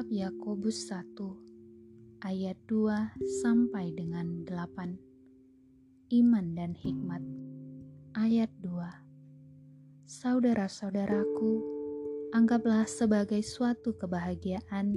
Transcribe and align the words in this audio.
Kitab 0.00 0.32
Yakobus 0.32 0.88
1 0.88 2.24
ayat 2.24 2.56
2 2.72 3.20
sampai 3.44 3.92
dengan 3.92 4.48
8. 4.48 4.96
Iman 6.08 6.56
dan 6.56 6.72
hikmat. 6.72 7.20
Ayat 8.16 8.48
2. 8.64 8.80
Saudara-saudaraku, 10.08 11.52
anggaplah 12.32 12.88
sebagai 12.88 13.44
suatu 13.44 13.92
kebahagiaan 13.92 14.96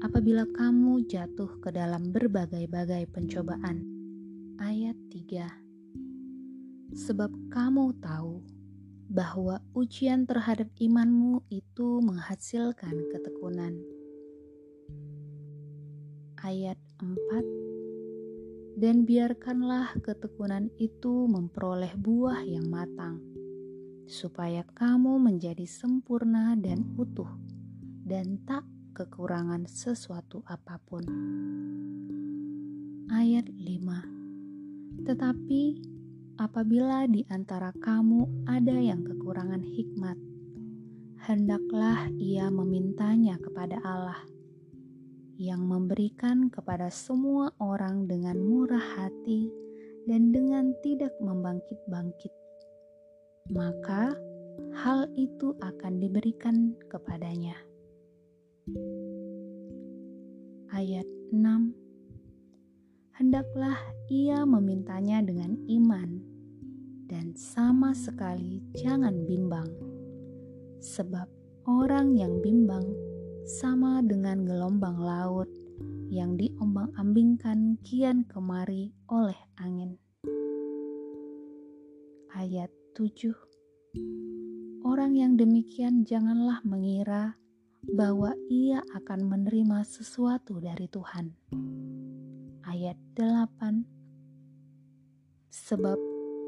apabila 0.00 0.48
kamu 0.56 1.04
jatuh 1.04 1.60
ke 1.60 1.68
dalam 1.68 2.08
berbagai-bagai 2.08 3.04
pencobaan. 3.12 3.84
Ayat 4.64 4.96
3. 5.12 5.44
Sebab 6.96 7.52
kamu 7.52 8.00
tahu 8.00 8.40
bahwa 9.12 9.60
ujian 9.76 10.24
terhadap 10.24 10.72
imanmu 10.80 11.44
itu 11.52 12.00
menghasilkan 12.00 12.96
ketekunan 13.12 13.97
ayat 16.48 16.80
4 17.04 18.80
Dan 18.80 19.04
biarkanlah 19.04 20.00
ketekunan 20.00 20.72
itu 20.80 21.28
memperoleh 21.28 21.92
buah 21.92 22.40
yang 22.40 22.72
matang 22.72 23.20
supaya 24.08 24.64
kamu 24.72 25.20
menjadi 25.20 25.68
sempurna 25.68 26.56
dan 26.56 26.88
utuh 26.96 27.28
dan 28.08 28.40
tak 28.48 28.64
kekurangan 28.96 29.68
sesuatu 29.68 30.40
apa 30.48 30.80
pun. 30.88 31.04
Ayat 33.12 33.44
5 33.52 35.04
Tetapi 35.04 35.62
apabila 36.40 37.04
di 37.04 37.28
antara 37.28 37.76
kamu 37.76 38.48
ada 38.48 38.72
yang 38.72 39.04
kekurangan 39.04 39.60
hikmat, 39.60 40.16
hendaklah 41.28 42.08
ia 42.16 42.48
memintanya 42.48 43.36
kepada 43.36 43.76
Allah 43.84 44.37
yang 45.38 45.62
memberikan 45.62 46.50
kepada 46.50 46.90
semua 46.90 47.54
orang 47.62 48.10
dengan 48.10 48.42
murah 48.42 48.82
hati 48.98 49.46
dan 50.10 50.34
dengan 50.34 50.74
tidak 50.82 51.14
membangkit-bangkit, 51.22 52.34
maka 53.54 54.18
hal 54.74 55.06
itu 55.14 55.54
akan 55.62 56.02
diberikan 56.02 56.74
kepadanya. 56.90 57.54
Ayat 60.74 61.06
6 61.30 61.38
Hendaklah 63.14 63.78
ia 64.10 64.42
memintanya 64.42 65.22
dengan 65.22 65.54
iman 65.70 66.18
dan 67.06 67.38
sama 67.38 67.94
sekali 67.94 68.58
jangan 68.74 69.22
bimbang, 69.22 69.70
sebab 70.82 71.30
orang 71.66 72.18
yang 72.18 72.42
bimbang 72.42 73.07
sama 73.48 74.04
dengan 74.04 74.44
gelombang 74.44 75.00
laut 75.00 75.48
yang 76.12 76.36
diombang-ambingkan 76.36 77.80
kian 77.80 78.28
kemari 78.28 78.92
oleh 79.08 79.40
angin. 79.56 79.96
Ayat 82.36 82.68
7 82.92 83.32
Orang 84.84 85.16
yang 85.16 85.40
demikian 85.40 86.04
janganlah 86.04 86.60
mengira 86.60 87.40
bahwa 87.88 88.36
ia 88.52 88.84
akan 88.92 89.24
menerima 89.24 89.80
sesuatu 89.80 90.60
dari 90.60 90.84
Tuhan. 90.92 91.32
Ayat 92.68 93.00
8 93.16 95.48
Sebab 95.48 95.96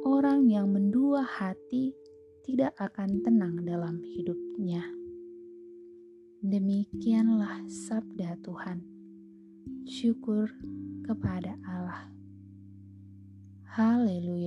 orang 0.05 0.53
yang 0.53 0.69
mendua 0.69 1.25
hati 1.25 1.97
tidak 2.45 2.77
akan 2.77 3.25
tenang 3.25 3.65
dalam 3.65 4.05
hidupnya. 4.05 5.00
Demikianlah 6.41 7.69
sabda 7.69 8.33
Tuhan. 8.41 8.81
Syukur 9.85 10.49
kepada 11.05 11.53
Allah. 11.69 12.09
Haleluya. 13.69 14.40